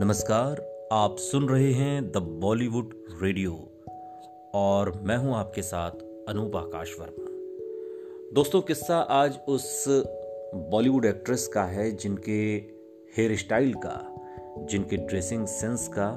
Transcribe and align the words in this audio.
नमस्कार, 0.00 0.60
आप 0.92 1.16
सुन 1.18 1.48
रहे 1.48 1.72
हैं 1.72 2.10
द 2.12 2.16
बॉलीवुड 2.16 2.92
रेडियो 3.22 3.52
और 4.54 4.90
मैं 5.02 5.16
हूँ 5.16 5.34
आपके 5.36 5.62
साथ 5.62 5.90
अनूप 6.28 6.56
आकाश 6.56 6.94
वर्मा। 7.00 7.24
दोस्तों, 8.34 8.60
किस्सा 8.60 8.96
आज 8.96 9.38
उस 9.48 9.84
बॉलीवुड 10.54 11.04
एक्ट्रेस 11.04 11.46
का 11.48 11.64
है 11.64 11.90
जिनके 11.92 12.40
हेयर 13.16 13.36
स्टाइल 13.36 13.74
का, 13.74 14.16
जिनके 14.70 14.96
ड्रेसिंग 14.96 15.46
सेंस 15.46 15.88
का 15.88 16.08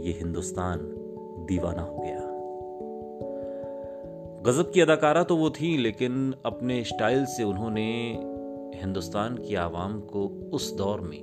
ये 0.00 0.12
हिंदुस्तान 0.12 0.80
दीवाना 1.48 1.82
हो 1.82 1.98
गया। 1.98 2.20
गजब 4.42 4.72
की 4.72 4.80
अदाकारा 4.80 5.22
तो 5.22 5.36
वो 5.36 5.50
थी, 5.50 5.76
लेकिन 5.76 6.34
अपने 6.44 6.84
स्टाइल 6.84 7.24
से 7.26 7.44
उन्होंने 7.44 7.90
हिंदुस्तान 8.80 9.36
की 9.38 9.54
आवाम 9.54 10.00
को 10.00 10.26
उस 10.52 10.74
दौर 10.76 11.00
में, 11.00 11.22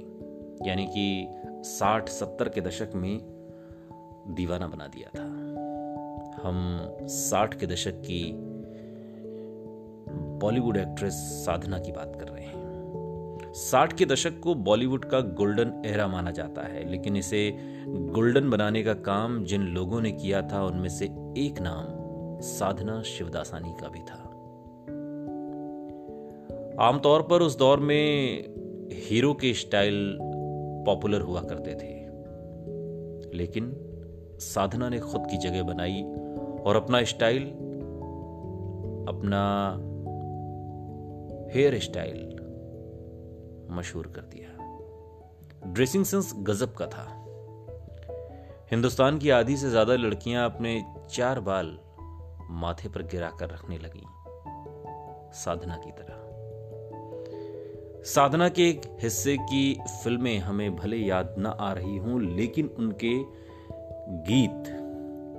यानी 0.67 0.85
कि 0.85 1.33
साठ 1.63 2.09
सत्तर 2.09 2.49
के 2.49 2.61
दशक 2.61 2.89
में 2.95 3.19
दीवाना 4.35 4.67
बना 4.67 4.87
दिया 4.87 5.09
था। 5.09 5.23
हम 6.43 6.87
साठ 7.01 7.59
के 7.59 7.67
दशक 7.67 7.91
की 7.91 8.33
बॉलीवुड 10.41 10.77
एक्ट्रेस 10.77 11.13
साधना 11.13 11.79
की 11.79 11.91
बात 11.91 12.17
कर 12.19 12.27
रहे 12.27 12.43
हैं। 12.43 12.57
साठ 13.53 13.93
के 13.93 14.05
दशक 14.05 14.39
को 14.39 14.55
बॉलीवुड 14.55 15.05
का 15.05 15.19
गोल्डन 15.19 15.81
एरा 15.85 16.07
माना 16.07 16.31
जाता 16.31 16.61
है, 16.61 16.89
लेकिन 16.89 17.15
इसे 17.17 17.57
गोल्डन 17.87 18.49
बनाने 18.49 18.83
का 18.83 18.93
काम 18.93 19.43
जिन 19.43 19.61
लोगों 19.61 20.01
ने 20.01 20.11
किया 20.11 20.41
था, 20.41 20.63
उनमें 20.65 20.89
से 20.89 21.05
एक 21.37 21.61
नाम 21.61 21.85
साधना 22.41 23.01
शिवदासानी 23.01 23.75
का 23.81 23.87
भी 23.87 23.99
था। 23.99 24.23
आमतौर 26.79 27.21
पर 27.21 27.41
उस 27.41 27.57
दौर 27.57 27.79
में 27.79 28.45
हीरो 28.91 29.33
के 29.33 29.53
स्टाइल 29.53 30.17
पॉपुलर 30.85 31.21
हुआ 31.21 31.41
करते 31.41 31.75
थे। 31.75 31.97
लेकिन 33.37 33.71
साधना 34.39 34.89
ने 34.89 34.99
खुद 34.99 35.27
की 35.31 35.37
जगह 35.37 35.63
बनाई 35.63 36.03
और 36.63 36.75
अपना 36.75 37.03
स्टाइल, 37.03 37.43
अपना 39.07 39.71
हेयर 41.53 41.79
स्टाइल 41.79 42.35
मशहूर 43.71 44.07
कर 44.07 44.21
दिया। 44.21 44.57
ड्रेसिंग 45.73 46.05
सेंस 46.05 46.33
गजब 46.37 46.73
का 46.73 46.85
था। 46.85 47.23
हिंदुस्तान 48.71 49.17
की 49.17 49.29
आधी 49.29 49.57
से 49.57 49.69
ज़्यादा 49.69 49.95
लड़कियाँ 49.95 50.51
अपने 50.51 50.85
चार 51.09 51.39
बाल 51.39 51.77
माथे 52.49 52.89
पर 52.89 53.01
गिरा 53.01 53.29
कर 53.29 53.49
रखने 53.49 53.77
लगी। 53.77 54.05
साधना 55.33 55.75
की 55.75 55.91
तरह। 55.91 56.36
साधना 58.15 58.49
के 58.49 58.69
एक 58.69 58.81
हिस्से 59.01 59.37
की 59.37 59.79
फ़िल्में 60.03 60.39
हमें 60.39 60.75
भले 60.75 60.97
याद 60.97 61.35
न 61.39 61.45
आ 61.45 61.73
रही 61.73 61.97
हूँ, 61.97 62.21
लेकिन 62.21 62.69
उनके 62.79 63.19
गीत, 64.09 64.69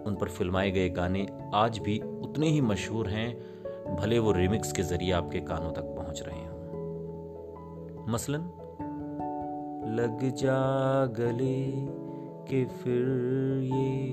उन 0.06 0.16
पर 0.20 0.28
फिल्माए 0.28 0.70
गए 0.70 0.90
गाने 0.90 1.28
आज 1.54 1.78
भी 1.78 1.98
उतने 1.98 2.48
ही 2.48 2.60
मशहूर 2.60 3.08
हैं, 3.08 3.36
भले 3.96 4.18
वो 4.18 4.32
रिमिक्स 4.32 4.72
के 4.72 4.82
ज़रिए 4.82 5.12
आपके 5.12 5.40
कानों 5.40 5.72
तक 5.72 5.82
पहुँच 5.82 6.22
रहे 6.22 6.40
हों। 6.40 8.06
मसलन? 8.12 8.40
लग 9.94 10.30
जा 10.36 11.06
गले 11.06 11.72
के 12.50 12.64
फिर 12.64 13.02
ये 13.62 14.08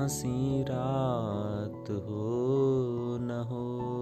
हँसी 0.00 0.62
रात 0.62 1.90
हो 1.90 3.18
न 3.20 3.44
हो। 3.48 3.92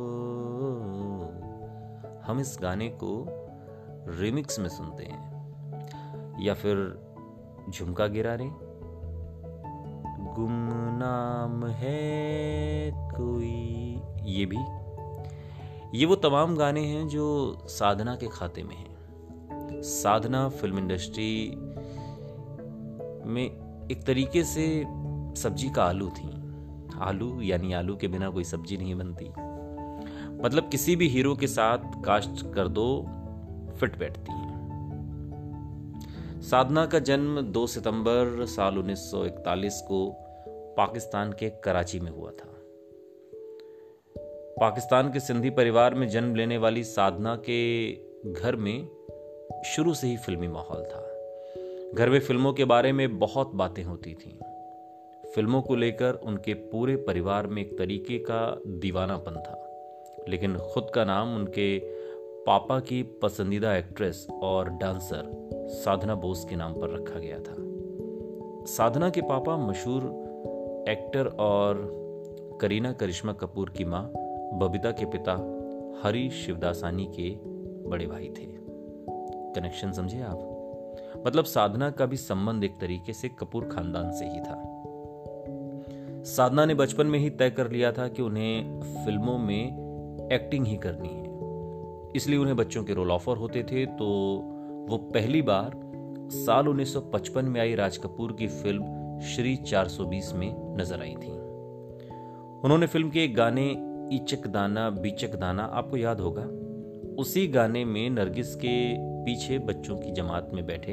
हम 2.26 2.40
इस 2.40 2.58
गाने 2.62 2.88
को 2.88 3.39
रिमिक्स 4.18 4.58
में 4.58 4.68
सुनते 4.68 5.04
हैं। 5.04 5.30
या 6.42 6.54
फिर 6.54 7.00
झुमका 7.70 8.06
गिरा 8.06 8.34
रे 8.34 8.50
गुमनाम 10.34 11.66
है 11.66 12.90
कोई। 12.94 14.00
ये 14.24 14.46
भी। 14.46 14.56
ये 15.98 16.06
वो 16.06 16.16
तमाम 16.16 16.56
गाने 16.56 16.80
हैं 16.80 17.08
जो 17.08 17.56
साधना 17.66 18.16
के 18.16 18.28
खाते 18.28 18.62
में 18.62 18.76
हैं। 18.76 18.96
साधना 19.82 20.48
फ़िल्म 20.48 20.78
इंडस्ट्री 20.78 21.50
में 23.30 23.46
एक 23.90 24.04
तरीके 24.06 24.44
से 24.44 24.84
सब्ज़ी 25.40 25.70
का 25.70 25.84
आलू 25.84 26.08
थी। 26.08 26.30
आलू, 26.98 27.40
यानी 27.40 27.72
आलू 27.72 27.96
के 27.96 28.08
बिना 28.08 28.30
कोई 28.30 28.44
सब्ज़ी 28.44 28.76
नहीं 28.76 28.94
बनती। 28.94 29.28
मतलब 30.44 30.68
किसी 30.68 30.96
भी 30.96 31.08
हीरो 31.08 31.34
के 31.34 31.46
साथ 31.46 31.78
कास्ट 32.04 32.54
कर 32.54 32.68
दो 32.68 33.06
फिट 33.70 33.98
बैठती 33.98 34.32
हैं। 34.32 34.60
साधना 36.42 36.86
का 36.86 36.98
जन्म 36.98 37.40
2 37.40 37.66
सितंबर 37.66 38.46
साल 38.46 38.78
1941 38.78 39.80
को 39.80 40.16
पाकिस्तान 40.76 41.32
के 41.32 41.50
कराची 41.50 42.00
में 42.00 42.10
हुआ 42.10 42.30
था। 42.30 42.48
पाकिस्तान 44.60 45.12
के 45.12 45.20
सिंधी 45.20 45.50
परिवार 45.50 45.94
में 45.94 46.08
जन्म 46.08 46.34
लेने 46.34 46.58
वाली 46.58 46.84
साधना 46.84 47.36
के 47.36 47.92
घर 48.32 48.56
में 48.56 48.88
शुरू 49.64 49.94
से 49.94 50.06
ही 50.06 50.16
फिल्मी 50.16 50.48
माहौल 50.48 50.82
था। 50.84 51.06
घर 51.94 52.10
में 52.10 52.20
फ़िल्मों 52.20 52.52
के 52.52 52.64
बारे 52.64 52.92
में 52.92 53.18
बहुत 53.18 53.50
बातें 53.54 53.82
होती 53.84 54.14
थीं। 54.14 54.38
फ़िल्मों 55.34 55.62
को 55.62 55.74
लेकर 55.74 56.14
उनके 56.14 56.54
पूरे 56.54 56.96
परिवार 56.96 57.46
में 57.46 57.62
एक 57.62 57.78
तरीके 57.78 58.18
का 58.18 58.60
दीवानापन 58.66 59.34
था, 59.34 59.66
लेकिन 60.28 60.56
खुद 60.56 60.90
का 60.94 61.04
नाम 61.04 61.34
उनके 61.34 61.78
पापा 62.50 62.80
की 62.80 63.02
पसंदीदा 63.02 63.76
एक्ट्रेस 63.76 64.26
और 64.42 64.70
डांसर 64.70 65.48
साधना 65.68 66.14
बोस 66.14 66.46
के 66.50 66.56
नाम 66.56 66.72
पर 66.72 66.90
रखा 66.90 67.18
गया 67.18 67.38
था। 67.38 67.54
साधना 68.66 69.10
के 69.10 69.20
पापा 69.20 69.56
मशहूर 69.56 70.02
एक्टर 70.88 71.26
और 71.26 71.74
करीना 72.60 72.92
करिश्मा 72.92 73.32
कपूर 73.32 73.70
की 73.70 73.84
माँ 73.84 74.12
बबीता 74.54 74.90
के 74.90 75.04
पिता 75.04 75.32
हरी 76.04 76.30
शिवदासानी 76.30 77.04
के 77.04 77.30
बड़े 77.88 78.06
भाई 78.06 78.28
थे। 78.28 78.46
कनेक्शन 79.54 79.92
समझे 79.92 80.20
आप? 80.20 80.38
मतलब 81.26 81.44
साधना 81.44 81.90
का 81.90 82.06
भी 82.06 82.16
संबंध 82.16 82.64
एक 82.64 82.80
तरीके 82.80 83.12
से 83.12 83.28
कपूर 83.28 83.64
खानदान 83.64 84.12
से 84.12 84.24
ही 84.24 84.40
था। 84.40 84.62
साधना 86.24 86.64
ने 86.64 86.74
बचपन 86.74 87.06
में 87.06 87.18
ही 87.18 87.30
तय 87.30 87.50
कर 87.50 87.70
लिया 87.70 87.92
था 87.92 88.08
कि 88.08 88.22
उन्हें 88.22 88.80
फ़िल्मों 89.04 89.38
में 89.38 89.90
एक्टिंग 90.32 90.66
ही 90.66 90.76
करनी 90.76 91.08
है। 91.08 91.19
इसलिए 92.16 92.38
उन्हें 92.38 92.56
बच्चों 92.56 92.84
के 92.84 92.94
रोल 92.94 93.10
ऑफ़र 93.10 93.36
होते 93.36 93.62
थे 93.62 93.84
तो 93.86 94.06
वो 94.88 94.96
पहली 95.14 95.42
बार 95.42 95.72
साल 96.30 96.68
1955 96.68 97.42
में 97.42 97.60
आई 97.60 97.74
राज 97.74 97.96
कपूर 97.96 98.32
की 98.32 98.46
फ़िल्म 98.46 99.18
श्री 99.20 99.56
420 99.66 100.32
में 100.34 100.76
नज़र 100.76 101.00
आई 101.00 101.14
थी। 101.14 101.32
उन्होंने 102.64 102.86
फ़िल्म 102.86 103.10
के 103.10 103.24
एक 103.24 103.34
गाने 103.34 103.66
इचक 104.12 104.46
दाना, 104.46 104.88
बीचक 104.90 105.34
दाना, 105.34 105.62
आपको 105.62 105.96
याद 105.96 106.20
होगा, 106.20 106.42
उसी 107.22 107.46
गाने 107.46 107.84
में 107.84 108.10
नरगिस 108.10 108.54
के 108.54 108.76
पीछे 109.24 109.58
बच्चों 109.58 109.96
की 109.96 110.12
जमात 110.12 110.50
में 110.54 110.66
बैठे 110.66 110.92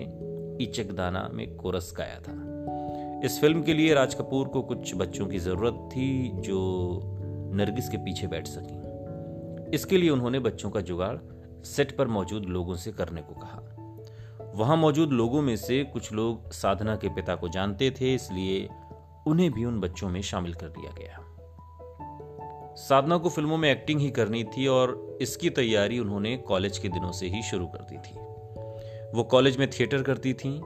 इचक 0.63 0.91
दाना 0.91 1.29
में 1.33 1.55
कोरस 1.55 1.93
गाया 1.97 2.19
था। 2.19 3.21
इस 3.25 3.39
फ़िल्म 3.41 3.61
के 3.61 3.73
लिए 3.73 3.93
राज 3.93 4.13
कपूर 4.15 4.47
को 4.47 4.61
कुछ 4.61 4.95
बच्चों 4.95 5.25
की 5.25 5.39
ज़रूरत 5.39 5.89
थी 5.91 6.31
जो 6.41 6.59
नरगिस 7.53 7.89
के 7.89 7.97
पीछे 7.97 8.27
बैठ 8.27 8.47
सकें। 8.47 8.76
इसके 9.73 9.97
लिए 9.97 10.09
उन्होंने 10.09 10.39
बच्चों 10.39 10.69
का 10.69 10.81
जुगाड़ 10.81 11.17
सेट 11.65 11.97
पर 11.97 12.07
मौजूद 12.07 12.45
लोगों 12.45 12.75
से 12.75 12.91
करने 12.91 13.21
को 13.21 13.33
कहा। 13.33 14.53
वहाँ 14.55 14.77
मौजूद 14.77 15.11
लोगों 15.11 15.41
में 15.41 15.55
से 15.55 15.83
कुछ 15.83 16.11
लोग 16.13 16.51
साधना 16.51 16.95
के 16.95 17.09
पिता 17.09 17.35
को 17.35 17.49
जानते 17.49 17.91
थे, 17.91 18.15
इसलिए 18.15 18.69
उन्हें 19.27 19.51
भी 19.51 19.65
उन 19.65 19.79
बच्चों 19.79 20.09
में 20.09 20.21
शामिल 20.21 20.53
कर 20.53 20.67
दिया 20.67 20.91
गया। 20.91 21.23
साधना 22.75 23.17
को 23.17 23.29
फ़िल्मों 23.29 23.57
में 23.57 23.71
एक्टिंग 23.71 23.99
ही 23.99 24.09
करनी 24.09 24.43
थी 24.43 24.67
और 24.67 25.17
इसकी 25.21 25.49
तैयारी 25.49 25.99
उन्होंने 25.99 26.37
कॉलेज 26.37 26.77
के 26.77 26.89
दिनों 26.89 27.11
से 27.11 27.27
ही 27.27 27.43
शुरू 27.43 27.67
कर 27.67 27.83
दी 27.83 27.97
थी। 27.97 28.15
वो 29.17 29.23
कॉलेज 29.23 29.57
में 29.57 29.69
थिएटर 29.69 30.03
करती 30.03 30.33
थीं 30.33 30.59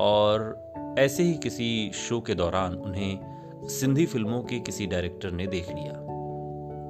और 0.00 0.94
ऐसे 0.98 1.22
ही 1.22 1.34
किसी 1.34 1.90
शो 1.94 2.20
के 2.20 2.34
दौरान 2.34 2.74
उन्हें 2.74 3.68
सिंधी 3.68 4.06
फ़िल्मों 4.06 4.42
के 4.42 4.58
किसी 4.60 4.86
डायरेक्टर 4.86 5.30
ने 5.30 5.46
देख 5.46 5.68
लिया। 5.68 6.05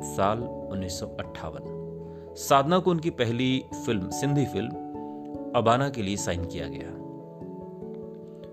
साल 0.03 0.39
उन्नीस 0.39 1.01
सौ 1.01 1.07
अट्ठावन। 1.07 1.61
साधना 2.39 2.79
को 2.79 2.91
उनकी 2.91 3.11
पहली 3.11 3.65
फ़िल्म, 3.87 4.11
सिंधी 4.11 4.47
फ़िल्म, 4.47 4.71
अबाना 5.57 5.89
के 5.89 6.03
लिए 6.03 6.17
साइन 6.17 6.45
किया 6.45 6.69
गया। 6.69 6.97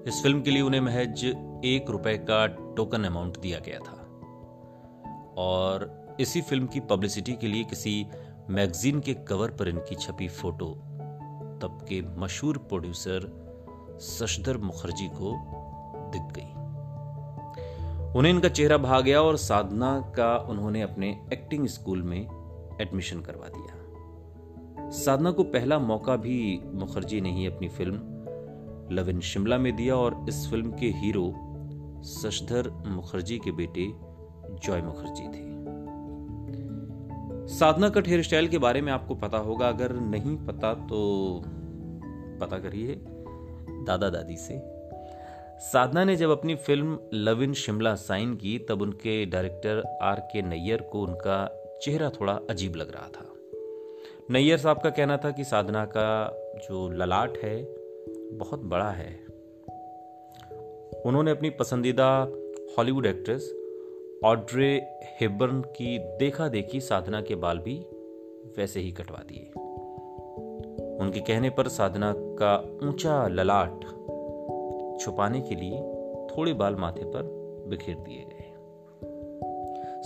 इस 0.08 0.24
फ़िल्म 0.24 0.42
के 0.42 0.52
लिए 0.52 0.62
उन्हें 0.62 0.82
महज 0.82 1.26
एक 1.66 1.90
रुपए 1.90 2.18
का 2.18 2.48
टोकन 2.48 3.04
अमाउंट 3.04 3.40
दिया 3.40 3.60
गया 3.60 3.80
था। 3.80 4.00
और 5.38 6.08
इसी 6.20 6.42
फ़िल्म 6.42 6.68
की 6.68 6.80
पब्लिसिटी 6.80 7.34
के 7.34 7.48
लिए 7.48 7.64
किसी 7.64 8.08
मैगजीन 8.50 9.00
के 9.00 9.14
कवर 9.14 9.52
पर 9.52 9.68
इनकी 9.68 9.96
छपी 9.96 10.28
फ़ोटो 10.28 10.66
तब 11.62 11.86
के 11.90 12.02
मशहूर 12.02 12.58
प्रोड्यूसर 12.58 13.44
शशधर 14.02 14.58
मुखर्जी 14.58 15.08
को 15.08 15.36
दिख 16.10 16.22
गई। 16.22 16.63
उन्हें 18.16 18.34
इनका 18.34 18.50
चेहरा 18.50 18.78
भा 18.78 19.00
गया 19.02 19.22
और 19.22 19.38
साधना 19.38 20.00
का 20.16 20.36
उन्होंने 20.38 20.82
अपने 20.82 21.08
एक्टिंग 21.34 21.68
स्कूल 21.68 22.02
में 22.02 22.20
एडमिशन 22.82 23.22
करवा 23.22 23.48
दिया। 23.48 24.90
साधना 24.90 25.32
को 25.32 25.44
पहला 25.44 25.80
मौका 25.80 26.16
भी 26.16 26.62
मुखर्जी 26.74 27.22
ने 27.22 27.32
ही 27.32 27.46
अपनी 27.46 27.68
फ़िल्म 27.70 27.94
लव 28.92 29.10
इन 29.10 29.20
शिमला 29.20 29.58
में 29.58 29.76
दिया 29.76 29.96
और 29.96 30.26
इस 30.30 30.50
फ़िल्म 30.50 30.72
के 30.72 30.88
हीरो 30.96 31.24
शशधर 32.04 32.70
मुखर्जी 32.88 33.38
के 33.38 33.52
बेटे 33.52 33.86
जॉय 34.66 34.82
मुखर्जी 34.82 35.28
थे। 35.28 35.44
साधना 37.48 37.90
कट 37.90 38.08
हेयर 38.08 38.24
स्टाइल 38.24 38.48
के 38.48 38.58
बारे 38.58 38.82
में 38.82 38.92
आपको 38.92 39.16
पता 39.16 39.38
होगा, 39.38 39.68
अगर 39.68 39.94
नहीं 39.94 40.36
पता 40.38 40.74
तो 40.74 41.44
पता 42.42 42.58
करिए 42.58 42.96
दादा 43.88 44.10
दादी 44.10 44.38
से। 44.38 44.73
साधना 45.64 46.04
ने 46.04 46.16
जब 46.16 46.30
अपनी 46.30 46.56
film 46.56 47.00
love 47.14 47.44
in 47.44 47.54
Shimla 47.54 47.96
sign 47.96 48.36
की, 48.36 48.60
तब 48.60 48.82
उनके 48.82 49.26
डायरेक्टर 49.26 49.98
आर 50.02 50.20
के 50.20 50.42
नैयर 50.42 50.82
को 50.82 51.02
उनका 51.02 51.62
चेहरा 51.82 52.10
थोड़ा 52.10 52.40
अजीब 52.50 52.76
लग 52.76 52.92
रहा 52.92 53.08
था। 53.08 53.36
नैयर 54.30 54.58
साहब 54.58 54.82
का 54.82 54.90
कहना 54.90 55.18
था 55.18 55.32
कि 55.32 55.44
साधना 55.44 55.86
का 55.86 56.38
जो 56.58 56.90
ललाट 56.90 57.38
है, 57.38 57.64
बहुत 58.38 58.60
बड़ा 58.60 58.90
है। 58.90 59.26
उन्होंने 61.06 61.32
अपनी 61.32 61.50
पसंदीदा 61.50 62.28
हॉलीवुड 62.78 63.06
एक्ट्रेस 63.06 63.56
ऑड्रे 64.26 64.88
हेबर्न 65.22 65.62
की 65.62 66.00
देखा 66.00 66.48
देखी 66.48 66.82
साधना 66.82 67.22
के 67.22 67.36
बाल 67.36 67.58
भी 67.58 67.86
वैसे 68.58 68.80
ही 68.80 68.92
कटवा 68.92 69.24
दिए। 69.32 69.52
उनके 71.00 71.20
कहने 71.20 71.50
पर 71.50 71.68
साधना 71.68 72.14
का 72.18 72.80
ऊँचा 72.88 73.28
ललाट 73.28 73.93
छुपाने 75.04 75.42
के 75.42 75.56
लिए 75.56 75.80
थोड़े 76.28 76.54
बाल 76.54 76.76
माथे 76.76 77.04
पर 77.06 77.24
बिखेर 77.68 77.96
दिए 77.96 78.20
गए। 78.20 78.50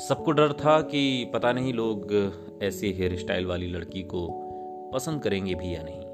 सबको 0.07 0.31
डर 0.31 0.53
था 0.53 0.81
कि 0.81 1.31
पता 1.33 1.53
नहीं 1.53 1.73
लोग 1.73 2.31
ऐसे 2.63 2.88
हेयर 2.88 3.17
स्टाइल 3.17 3.45
वाली 3.45 3.67
लड़की 3.67 4.03
को 4.03 4.27
पसंद 4.94 5.23
करेंगे 5.23 5.55
भी 5.55 5.75
या 5.75 5.83
नहीं। 5.83 6.07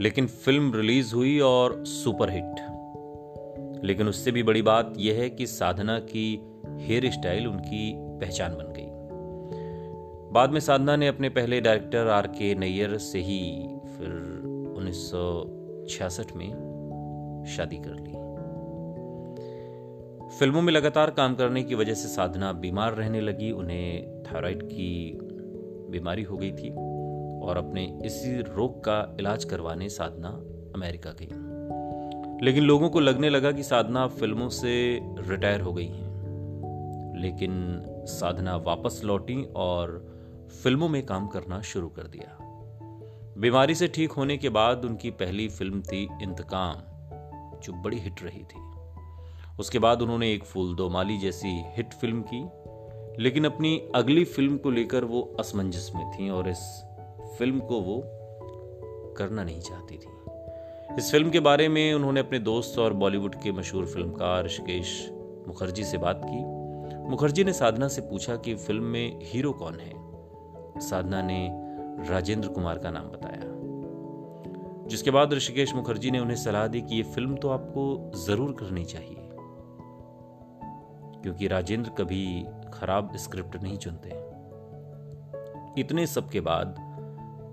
लेकिन 0.00 0.26
फ़िल्म 0.26 0.74
रिलीज़ 0.74 1.14
हुई 1.14 1.40
और 1.40 1.84
सुपर 1.84 2.30
हिट 2.30 2.66
लेकिन 3.84 4.08
उससे 4.08 4.30
भी 4.30 4.42
बड़ी 4.42 4.62
बात 4.62 4.94
यह 4.98 5.14
है 5.14 5.30
कि 5.30 5.46
साधना 5.46 5.98
की 5.98 6.40
हेयर 6.66 7.10
स्टाइल 7.10 7.46
उनकी 7.46 7.94
पहचान 7.96 8.54
बन 8.54 8.72
गई। 8.76 8.86
बाद 10.32 10.50
में 10.50 10.60
साधना 10.60 10.96
ने 10.96 11.08
अपने 11.08 11.28
पहले 11.28 11.60
डायरेक्टर 11.60 12.06
आर 12.08 12.26
के 12.26 12.54
नैयर 12.54 12.98
से 12.98 13.18
ही, 13.18 13.68
फिर 13.68 14.08
1966 14.76 16.36
में 16.36 16.76
शादी 17.46 17.76
कर 17.76 17.94
ली। 17.94 18.26
फ़िल्मों 20.38 20.62
में 20.62 20.72
लगातार 20.72 21.10
काम 21.10 21.34
करने 21.34 21.62
की 21.62 21.74
वजह 21.74 21.94
से 21.94 22.08
साधना 22.08 22.52
बीमार 22.52 22.94
रहने 22.94 23.20
लगी, 23.20 23.50
उन्हें 23.50 24.22
थायराइड 24.22 24.62
की 24.62 25.18
बीमारी 25.90 26.22
हो 26.22 26.36
गई 26.36 26.52
थी 26.52 26.70
और 27.46 27.56
अपने 27.56 28.00
इसी 28.04 28.42
रोग 28.42 28.80
का 28.80 29.16
इलाज 29.20 29.44
करवाने 29.44 29.88
साधना 29.88 30.28
अमेरिका 30.74 31.10
गई। 31.10 31.28
लेकिन 32.44 32.64
लोगों 32.64 32.90
को 32.90 33.00
लगने 33.00 33.30
लगा 33.30 33.52
कि 33.52 33.62
साधना 33.62 34.06
फ़िल्मों 34.06 34.48
से 34.48 35.00
रिटायर 35.02 35.60
हो 35.60 35.72
गई 35.72 35.86
हैं। 35.86 36.06
लेकिन 37.20 37.82
साधना 37.88 38.56
वापस 38.56 39.00
लौटी 39.04 39.44
और 39.56 40.16
फ़िल्मों 40.62 40.88
में 40.88 41.06
काम 41.06 41.26
करना 41.26 41.60
शुरू 41.60 41.88
कर 41.88 42.02
दिया। 42.02 42.38
बीमारी 43.38 43.74
से 43.74 43.88
ठीक 43.88 44.12
होने 44.12 44.36
के 44.36 44.48
बाद 44.48 44.84
उनकी 44.84 45.10
पहली 45.10 45.48
फ़िल्म 45.48 45.82
थी 45.82 46.08
इंतकाम। 46.22 46.95
जो 47.62 47.72
बड़ी 47.72 47.98
हिट 47.98 48.22
रही 48.22 48.44
थी। 48.44 48.60
उसके 49.60 49.78
बाद 49.78 50.02
उन्होंने 50.02 50.32
एक 50.32 50.44
फूल 50.44 50.74
दो 50.74 50.88
माली 50.88 51.18
जैसी 51.18 51.64
हिट 51.76 51.94
फ़िल्म 51.94 52.24
की, 52.34 52.46
लेकिन 53.22 53.44
अपनी 53.44 53.82
अगली 53.94 54.24
फ़िल्म 54.24 54.56
को 54.56 54.70
लेकर 54.70 55.04
वो 55.04 55.36
असमंजस 55.40 55.92
में 55.94 56.10
थी 56.10 56.30
और 56.30 56.48
इस 56.48 56.84
फ़िल्म 57.38 57.60
को 57.60 57.80
वो 57.80 58.02
करना 59.18 59.44
नहीं 59.44 59.60
चाहती 59.60 59.98
थी। 59.98 60.08
इस 60.98 61.10
फ़िल्म 61.10 61.30
के 61.30 61.40
बारे 61.40 61.68
में 61.68 61.94
उन्होंने 61.94 62.20
अपने 62.20 62.38
दोस्त 62.38 62.78
और 62.78 62.92
बॉलीवुड 62.92 63.34
के 63.34 63.52
मशहूर 63.52 63.86
फिल्मकार 63.86 64.44
ऋषिकेश 64.44 65.12
मुखर्जी 65.48 65.84
से 65.84 65.98
बात 65.98 66.20
की। 66.24 66.44
मुखर्जी 67.10 67.44
ने 67.44 67.52
साधना 67.52 67.88
से 67.88 68.00
पूछा 68.00 68.36
कि 68.36 68.54
फ़िल्म 68.54 68.82
में 68.82 69.20
हीरो 69.22 69.52
कौन 69.52 69.74
है? 69.74 69.92
साधना 70.80 71.22
ने 71.22 71.50
राजेंद्र 72.08 72.48
कुमार 72.48 72.78
का 72.78 72.90
नाम 72.90 73.04
बताया। 73.04 73.45
जिसके 74.86 75.10
बाद 75.10 75.32
ऋषिकेश 75.32 75.74
मुखर्जी 75.74 76.10
ने 76.10 76.18
उन्हें 76.18 76.36
सलाह 76.36 76.66
दी 76.66 76.80
कि 76.80 76.96
यह 76.96 77.12
फ़िल्म 77.14 77.36
तो 77.36 77.48
आपको 77.48 78.12
ज़रूर 78.16 78.52
करनी 78.52 78.84
चाहिए। 78.84 79.28
क्योंकि 81.22 81.46
राजेंद्र 81.46 81.90
कभी 81.90 82.46
खराब 82.74 83.16
स्क्रिप्ट 83.16 83.62
नहीं 83.62 83.76
चुनते। 83.76 84.08
इतने 85.80 86.06
सब 86.06 86.28
के 86.28 86.40
बाद 86.40 86.74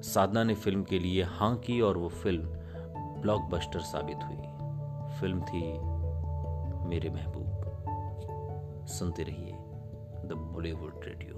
साधना 0.04 0.44
ने 0.44 0.54
फ़िल्म 0.54 0.84
के 0.84 1.00
लिए 1.00 1.24
हाँ 1.24 1.56
की 1.58 1.82
और 1.82 1.98
वो 1.98 2.10
फ़िल्म 2.10 2.46
ब्लॉकबस्टर 3.22 3.80
साबित 3.80 4.18
हुई। 4.24 4.38
फ़िल्म 5.20 5.42
थी 5.42 5.62
मेरे 6.90 7.10
महबूब। 7.10 8.86
सुनते 8.88 9.24
रहिए 9.24 9.52
द 10.28 10.50
बॉलीवुड 10.54 10.94
रेडियो 11.04 11.36